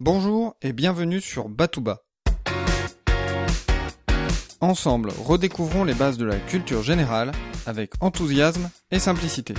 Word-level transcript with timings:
Bonjour 0.00 0.54
et 0.62 0.72
bienvenue 0.72 1.20
sur 1.20 1.48
Batouba. 1.48 2.04
Ensemble, 4.60 5.10
redécouvrons 5.10 5.82
les 5.82 5.92
bases 5.92 6.16
de 6.18 6.24
la 6.24 6.38
culture 6.38 6.84
générale 6.84 7.32
avec 7.66 7.94
enthousiasme 8.00 8.70
et 8.92 9.00
simplicité. 9.00 9.54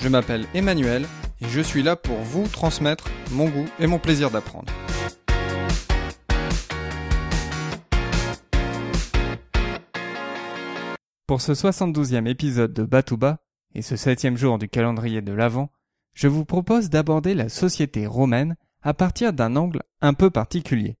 Je 0.00 0.08
m'appelle 0.08 0.48
Emmanuel 0.54 1.06
et 1.40 1.48
je 1.48 1.60
suis 1.60 1.84
là 1.84 1.94
pour 1.94 2.16
vous 2.16 2.48
transmettre 2.48 3.04
mon 3.30 3.48
goût 3.48 3.68
et 3.78 3.86
mon 3.86 4.00
plaisir 4.00 4.32
d'apprendre. 4.32 4.72
Pour 11.28 11.40
ce 11.40 11.52
72e 11.52 12.26
épisode 12.26 12.72
de 12.72 12.82
Batouba 12.82 13.38
et 13.76 13.82
ce 13.82 13.94
septième 13.94 14.36
jour 14.36 14.58
du 14.58 14.68
calendrier 14.68 15.22
de 15.22 15.32
l'Avent, 15.32 15.70
je 16.12 16.26
vous 16.26 16.44
propose 16.44 16.90
d'aborder 16.90 17.34
la 17.34 17.48
société 17.48 18.04
romaine 18.04 18.56
à 18.82 18.94
partir 18.94 19.32
d'un 19.32 19.56
angle 19.56 19.82
un 20.00 20.14
peu 20.14 20.30
particulier, 20.30 20.96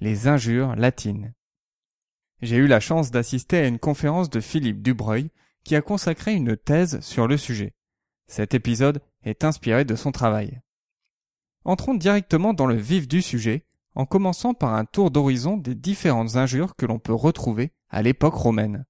les 0.00 0.28
injures 0.28 0.76
latines. 0.76 1.32
J'ai 2.42 2.56
eu 2.56 2.66
la 2.66 2.80
chance 2.80 3.10
d'assister 3.10 3.58
à 3.58 3.66
une 3.66 3.78
conférence 3.78 4.28
de 4.28 4.40
Philippe 4.40 4.82
Dubreuil 4.82 5.30
qui 5.64 5.76
a 5.76 5.82
consacré 5.82 6.34
une 6.34 6.56
thèse 6.56 7.00
sur 7.00 7.26
le 7.26 7.36
sujet. 7.36 7.74
Cet 8.26 8.54
épisode 8.54 9.00
est 9.22 9.44
inspiré 9.44 9.84
de 9.84 9.94
son 9.94 10.12
travail. 10.12 10.60
Entrons 11.64 11.94
directement 11.94 12.52
dans 12.52 12.66
le 12.66 12.76
vif 12.76 13.06
du 13.06 13.22
sujet 13.22 13.64
en 13.94 14.06
commençant 14.06 14.54
par 14.54 14.74
un 14.74 14.84
tour 14.84 15.10
d'horizon 15.10 15.56
des 15.56 15.74
différentes 15.74 16.36
injures 16.36 16.74
que 16.76 16.86
l'on 16.86 16.98
peut 16.98 17.14
retrouver 17.14 17.72
à 17.90 18.02
l'époque 18.02 18.34
romaine. 18.34 18.84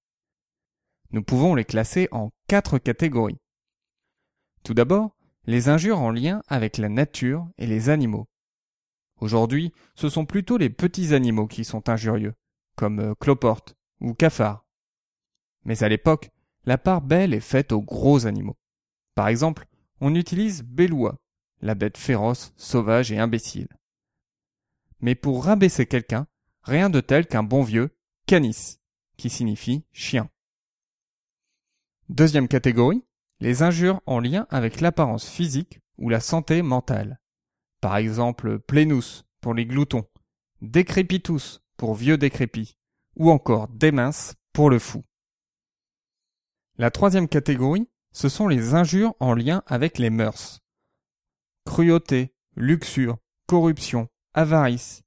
Nous 1.10 1.22
pouvons 1.22 1.54
les 1.54 1.64
classer 1.64 2.08
en 2.10 2.30
quatre 2.48 2.78
catégories. 2.78 3.38
Tout 4.64 4.74
d'abord, 4.74 5.16
les 5.44 5.68
injures 5.68 6.00
en 6.00 6.10
lien 6.10 6.42
avec 6.46 6.78
la 6.78 6.88
nature 6.88 7.46
et 7.58 7.66
les 7.66 7.90
animaux. 7.90 8.28
Aujourd'hui, 9.22 9.72
ce 9.94 10.08
sont 10.08 10.26
plutôt 10.26 10.58
les 10.58 10.68
petits 10.68 11.14
animaux 11.14 11.46
qui 11.46 11.64
sont 11.64 11.88
injurieux, 11.88 12.34
comme 12.74 12.98
euh, 12.98 13.14
cloporte 13.14 13.76
ou 14.00 14.14
cafard. 14.14 14.66
Mais 15.64 15.84
à 15.84 15.88
l'époque, 15.88 16.30
la 16.64 16.76
part 16.76 17.02
belle 17.02 17.32
est 17.32 17.38
faite 17.38 17.70
aux 17.70 17.82
gros 17.82 18.26
animaux. 18.26 18.56
Par 19.14 19.28
exemple, 19.28 19.68
on 20.00 20.16
utilise 20.16 20.64
Béloua, 20.64 21.20
la 21.60 21.76
bête 21.76 21.98
féroce, 21.98 22.52
sauvage 22.56 23.12
et 23.12 23.18
imbécile. 23.20 23.68
Mais 24.98 25.14
pour 25.14 25.44
rabaisser 25.44 25.86
quelqu'un, 25.86 26.26
rien 26.64 26.90
de 26.90 26.98
tel 26.98 27.28
qu'un 27.28 27.44
bon 27.44 27.62
vieux 27.62 27.90
canis, 28.26 28.80
qui 29.16 29.30
signifie 29.30 29.84
chien. 29.92 30.28
Deuxième 32.08 32.48
catégorie, 32.48 33.04
les 33.38 33.62
injures 33.62 34.00
en 34.06 34.18
lien 34.18 34.48
avec 34.50 34.80
l'apparence 34.80 35.28
physique 35.28 35.78
ou 35.96 36.08
la 36.08 36.18
santé 36.18 36.60
mentale. 36.62 37.21
Par 37.82 37.96
exemple, 37.96 38.60
plénus 38.60 39.24
pour 39.40 39.54
les 39.54 39.66
gloutons, 39.66 40.06
décrépitus 40.60 41.60
pour 41.76 41.96
vieux 41.96 42.16
décrépit, 42.16 42.76
ou 43.16 43.28
encore 43.28 43.66
démince 43.66 44.36
pour 44.52 44.70
le 44.70 44.78
fou. 44.78 45.02
La 46.78 46.92
troisième 46.92 47.26
catégorie, 47.26 47.90
ce 48.12 48.28
sont 48.28 48.46
les 48.46 48.74
injures 48.74 49.14
en 49.18 49.34
lien 49.34 49.64
avec 49.66 49.98
les 49.98 50.10
mœurs. 50.10 50.60
Cruauté, 51.66 52.32
luxure, 52.54 53.18
corruption, 53.48 54.08
avarice. 54.32 55.02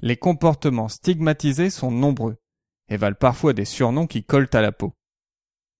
Les 0.00 0.16
comportements 0.16 0.88
stigmatisés 0.88 1.70
sont 1.70 1.90
nombreux 1.90 2.36
et 2.88 2.96
valent 2.96 3.16
parfois 3.18 3.54
des 3.54 3.64
surnoms 3.64 4.06
qui 4.06 4.22
collent 4.22 4.50
à 4.52 4.60
la 4.60 4.70
peau. 4.70 4.94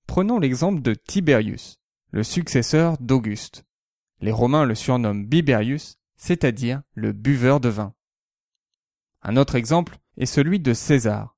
Prenons 0.09 0.41
l'exemple 0.41 0.83
de 0.83 0.95
Tiberius, 0.95 1.77
le 2.11 2.25
successeur 2.25 2.99
d'Auguste. 2.99 3.65
Les 4.21 4.33
Romains 4.33 4.65
le 4.65 4.75
surnomment 4.75 5.25
Biberius 5.25 5.98
c'est-à-dire 6.19 6.83
le 6.95 7.13
buveur 7.13 7.61
de 7.61 7.71
vin. 7.71 7.95
Un 9.23 9.37
autre 9.37 9.55
exemple 9.55 9.97
est 10.19 10.27
celui 10.27 10.61
de 10.61 10.75
César. 10.75 11.37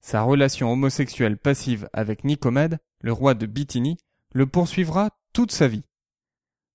Sa 0.00 0.22
relation 0.22 0.70
homosexuelle 0.70 1.38
passive 1.38 1.88
avec 1.92 2.22
Nicomède, 2.22 2.78
le 3.00 3.12
roi 3.12 3.34
de 3.34 3.46
Bithynie, 3.46 3.98
le 4.32 4.46
poursuivra 4.46 5.10
toute 5.32 5.50
sa 5.50 5.66
vie. 5.66 5.84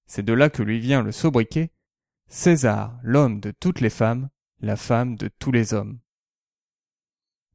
C'est 0.08 0.26
de 0.26 0.34
là 0.34 0.50
que 0.50 0.64
lui 0.64 0.80
vient 0.80 1.02
le 1.02 1.12
sobriquet 1.12 1.72
César, 2.28 3.00
l'homme 3.04 3.40
de 3.40 3.52
toutes 3.52 3.80
les 3.80 3.90
femmes, 3.90 4.30
la 4.60 4.76
femme 4.76 5.16
de 5.16 5.30
tous 5.40 5.52
les 5.52 5.74
hommes. 5.74 6.00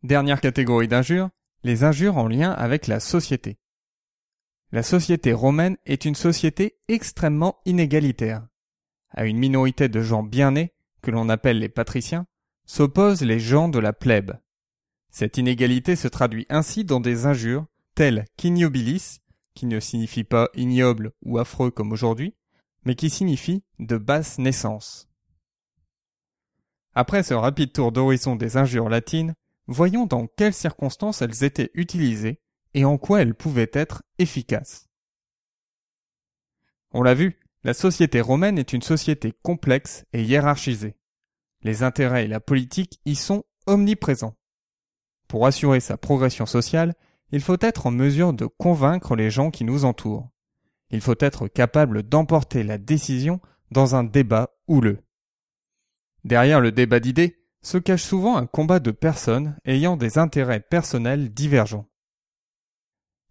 Dernière 0.05 0.41
catégorie 0.41 0.89
d'injures, 0.89 1.31
les 1.65 1.83
injures 1.83 2.17
en 2.17 2.29
lien 2.29 2.53
avec 2.53 2.87
la 2.87 3.01
société. 3.01 3.59
La 4.71 4.85
société 4.85 5.33
romaine 5.33 5.77
est 5.87 6.05
une 6.05 6.15
société 6.15 6.79
extrêmement 6.87 7.61
inégalitaire 7.65 8.47
à 9.11 9.25
une 9.25 9.39
minorité 9.39 9.89
de 9.89 10.01
gens 10.01 10.23
bien 10.23 10.53
nés, 10.53 10.73
que 11.03 11.11
l'on 11.11 11.29
appelle 11.29 11.59
les 11.59 11.69
patriciens, 11.69 12.27
s'opposent 12.65 13.23
les 13.23 13.41
gens 13.41 13.69
de 13.69 13.79
la 13.79 13.93
plèbe. 13.93 14.33
Cette 15.11 15.39
inégalité 15.39 15.97
se 15.97 16.09
traduit 16.09 16.47
ainsi 16.51 16.85
dans 16.85 17.01
des 17.01 17.27
injures 17.27 17.67
telles 17.95 18.27
qu'ignobilis, 18.37 19.21
qui 19.55 19.67
ne 19.67 19.81
signifie 19.81 20.25
pas 20.25 20.51
ignoble 20.55 21.13
ou 21.23 21.39
affreux 21.39 21.71
comme 21.71 21.93
aujourd'hui, 21.93 22.35
mais 22.85 22.95
qui 22.95 23.11
signifie 23.11 23.65
de 23.79 23.97
basse 23.97 24.39
naissance. 24.39 25.09
Après 26.95 27.23
ce 27.23 27.35
rapide 27.35 27.73
tour 27.73 27.93
d'horizon 27.93 28.37
des 28.37 28.57
injures 28.57 28.89
latines, 28.89 29.35
voyons 29.67 30.07
dans 30.07 30.27
quelles 30.27 30.55
circonstances 30.55 31.23
elles 31.23 31.45
étaient 31.45 31.71
utilisées 31.75 32.41
et 32.75 32.85
en 32.85 32.99
quoi 32.99 33.23
elles 33.23 33.35
pouvaient 33.35 33.71
être 33.73 34.03
efficaces. 34.19 34.89
On 36.93 37.03
l'a 37.03 37.15
vu, 37.15 37.39
la 37.65 37.75
société 37.75 38.21
romaine 38.21 38.59
est 38.59 38.73
une 38.73 38.83
société 38.83 39.33
complexe 39.43 40.05
et 40.13 40.23
hiérarchisée. 40.23 40.97
Les 41.63 41.83
intérêts 41.83 42.25
et 42.25 42.29
la 42.29 42.41
politique 42.41 43.01
y 43.05 43.17
sont 43.17 43.45
omniprésents. 43.67 44.37
Pour 45.27 45.47
assurer 45.47 45.81
sa 45.81 45.97
progression 45.97 46.47
sociale, 46.47 46.95
il 47.33 47.41
faut 47.41 47.59
être 47.61 47.87
en 47.87 47.91
mesure 47.91 48.33
de 48.33 48.47
convaincre 48.47 49.17
les 49.17 49.31
gens 49.31 49.51
qui 49.51 49.65
nous 49.65 49.85
entourent. 49.85 50.31
Il 50.91 51.01
faut 51.01 51.19
être 51.19 51.49
capable 51.49 52.03
d'emporter 52.03 52.63
la 52.63 52.79
décision 52.79 53.41
dans 53.71 53.95
un 53.95 54.05
débat 54.05 54.51
houleux. 54.67 55.01
Derrière 56.25 56.61
le 56.61 56.73
débat 56.73 57.01
d'idées 57.01 57.45
se 57.61 57.77
cache 57.77 58.05
souvent 58.05 58.37
un 58.37 58.47
combat 58.47 58.81
de 58.81 58.91
personnes 58.91 59.59
ayant 59.65 59.97
des 59.97 60.17
intérêts 60.17 60.61
personnels 60.61 61.31
divergents. 61.31 61.89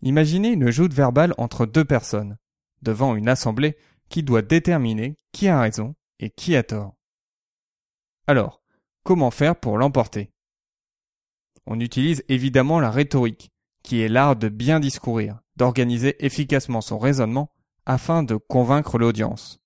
Imaginez 0.02 0.50
une 0.50 0.70
joute 0.70 0.94
verbale 0.94 1.34
entre 1.38 1.66
deux 1.66 1.86
personnes. 1.86 2.38
Devant 2.84 3.16
une 3.16 3.30
assemblée, 3.30 3.76
qui 4.10 4.24
doit 4.24 4.42
déterminer 4.42 5.18
qui 5.32 5.48
a 5.48 5.60
raison 5.60 5.96
et 6.20 6.30
qui 6.30 6.56
a 6.56 6.64
tort. 6.64 6.96
Alors, 8.28 8.62
comment 9.04 9.32
faire 9.32 9.56
pour 9.56 9.78
l'emporter? 9.78 10.32
On 11.66 11.80
utilise 11.80 12.24
évidemment 12.30 12.80
la 12.80 12.92
rhétorique, 12.92 13.52
qui 13.84 14.02
est 14.02 14.10
l'art 14.10 14.36
de 14.36 14.50
bien 14.50 14.80
discourir, 14.80 15.40
d'organiser 15.56 16.26
efficacement 16.26 16.82
son 16.82 16.98
raisonnement 16.98 17.52
afin 17.86 18.24
de 18.24 18.36
convaincre 18.36 18.98
l'audience. 18.98 19.60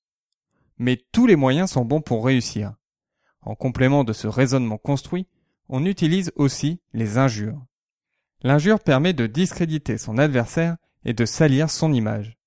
Mais 0.77 1.03
tous 1.11 1.27
les 1.27 1.35
moyens 1.35 1.71
sont 1.71 1.85
bons 1.85 2.01
pour 2.01 2.25
réussir. 2.25 2.73
En 3.41 3.55
complément 3.55 4.03
de 4.03 4.13
ce 4.13 4.27
raisonnement 4.27 4.77
construit, 4.77 5.27
on 5.69 5.85
utilise 5.85 6.31
aussi 6.35 6.81
les 6.93 7.17
injures. 7.17 7.63
L'injure 8.43 8.79
permet 8.79 9.13
de 9.13 9.27
discréditer 9.27 9.97
son 9.97 10.17
adversaire 10.17 10.77
et 11.05 11.13
de 11.13 11.25
salir 11.25 11.69
son 11.69 11.93
image. 11.93 12.37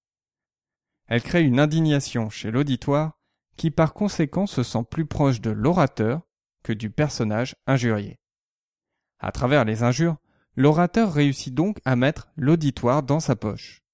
Elle 1.14 1.22
crée 1.22 1.44
une 1.44 1.60
indignation 1.60 2.28
chez 2.28 2.50
l'auditoire 2.50 3.12
qui 3.56 3.70
par 3.70 3.94
conséquent 3.94 4.48
se 4.48 4.64
sent 4.64 4.82
plus 4.91 5.06
proche 5.06 5.41
de 5.41 5.50
l'orateur 5.50 6.22
que 6.64 6.72
du 6.72 6.91
personnage 6.91 7.54
injurié. 7.69 8.19
À 9.20 9.30
travers 9.30 9.64
les 9.64 9.84
injures, 9.84 10.16
l'orateur 10.56 11.12
réussit 11.12 11.54
donc 11.54 11.78
à 11.84 11.94
mettre 11.94 12.32
l'auditoire 12.34 13.04
dans 13.04 13.20
sa 13.20 13.36
poche. 13.36 13.84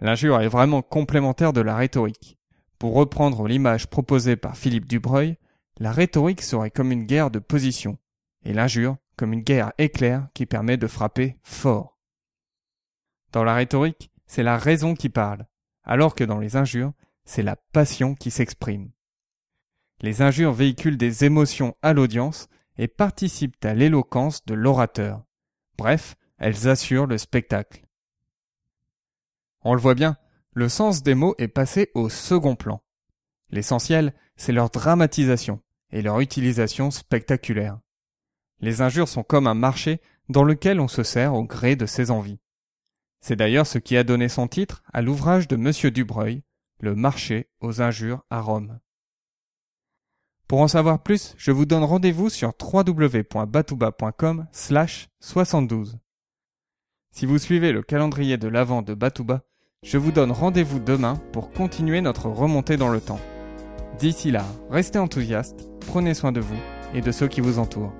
L'injure 0.00 0.40
est 0.40 0.48
vraiment 0.48 0.80
complémentaire 0.80 1.52
de 1.52 1.60
la 1.60 1.76
rhétorique. 1.76 2.38
Pour 2.78 2.94
reprendre 2.94 3.46
l'image 3.46 3.88
proposée 3.88 4.36
par 4.36 4.56
Philippe 4.56 4.86
Dubreuil, 4.86 5.36
la 5.78 5.92
rhétorique 5.92 6.40
serait 6.40 6.70
comme 6.70 6.92
une 6.92 7.04
guerre 7.04 7.30
de 7.30 7.40
position, 7.40 7.98
et 8.42 8.54
l'injure 8.54 8.96
comme 9.18 9.34
une 9.34 9.42
guerre 9.42 9.74
éclair 9.76 10.28
qui 10.32 10.46
permet 10.46 10.78
de 10.78 10.86
frapper 10.86 11.36
fort. 11.42 11.98
Dans 13.32 13.44
la 13.44 13.54
rhétorique, 13.54 14.12
c'est 14.32 14.42
la 14.42 14.56
raison 14.56 14.94
qui 14.94 15.10
parle, 15.10 15.44
alors 15.84 16.14
que 16.14 16.24
dans 16.24 16.38
les 16.38 16.56
injures, 16.56 16.94
c'est 17.26 17.42
la 17.42 17.54
passion 17.54 18.14
qui 18.14 18.30
s'exprime. 18.30 18.90
Les 20.00 20.22
injures 20.22 20.54
véhiculent 20.54 20.96
des 20.96 21.26
émotions 21.26 21.76
à 21.82 21.92
l'audience 21.92 22.48
et 22.78 22.88
participent 22.88 23.62
à 23.62 23.74
l'éloquence 23.74 24.46
de 24.46 24.54
l'orateur. 24.54 25.22
Bref, 25.76 26.14
elles 26.38 26.66
assurent 26.66 27.04
le 27.04 27.18
spectacle. 27.18 27.84
On 29.64 29.74
le 29.74 29.80
voit 29.82 29.94
bien, 29.94 30.16
le 30.54 30.70
sens 30.70 31.02
des 31.02 31.14
mots 31.14 31.34
est 31.36 31.48
passé 31.48 31.90
au 31.92 32.08
second 32.08 32.56
plan. 32.56 32.82
L'essentiel, 33.50 34.14
c'est 34.36 34.52
leur 34.52 34.70
dramatisation 34.70 35.60
et 35.90 36.00
leur 36.00 36.20
utilisation 36.20 36.90
spectaculaire. 36.90 37.80
Les 38.60 38.80
injures 38.80 39.08
sont 39.08 39.24
comme 39.24 39.46
un 39.46 39.52
marché 39.52 40.00
dans 40.30 40.42
lequel 40.42 40.80
on 40.80 40.88
se 40.88 41.02
sert 41.02 41.34
au 41.34 41.44
gré 41.44 41.76
de 41.76 41.84
ses 41.84 42.10
envies. 42.10 42.40
C'est 43.22 43.36
d'ailleurs 43.36 43.68
ce 43.68 43.78
qui 43.78 43.96
a 43.96 44.02
donné 44.02 44.28
son 44.28 44.48
titre 44.48 44.82
à 44.92 45.00
l'ouvrage 45.00 45.46
de 45.46 45.54
M. 45.54 45.90
Dubreuil, 45.90 46.42
Le 46.80 46.96
marché 46.96 47.48
aux 47.60 47.80
injures 47.80 48.24
à 48.28 48.40
Rome. 48.40 48.80
Pour 50.48 50.60
en 50.60 50.68
savoir 50.68 51.02
plus, 51.02 51.34
je 51.38 51.52
vous 51.52 51.64
donne 51.64 51.84
rendez-vous 51.84 52.28
sur 52.28 52.52
www.batouba.com 52.60 54.46
slash 54.50 55.08
72. 55.20 55.98
Si 57.12 57.24
vous 57.24 57.38
suivez 57.38 57.72
le 57.72 57.82
calendrier 57.82 58.38
de 58.38 58.48
l'Avent 58.48 58.82
de 58.82 58.94
Batouba, 58.94 59.42
je 59.84 59.98
vous 59.98 60.10
donne 60.10 60.32
rendez-vous 60.32 60.80
demain 60.80 61.14
pour 61.32 61.52
continuer 61.52 62.00
notre 62.00 62.28
remontée 62.28 62.76
dans 62.76 62.88
le 62.88 63.00
temps. 63.00 63.20
D'ici 63.98 64.32
là, 64.32 64.44
restez 64.68 64.98
enthousiastes, 64.98 65.68
prenez 65.86 66.14
soin 66.14 66.32
de 66.32 66.40
vous 66.40 66.58
et 66.92 67.00
de 67.00 67.12
ceux 67.12 67.28
qui 67.28 67.40
vous 67.40 67.60
entourent. 67.60 67.94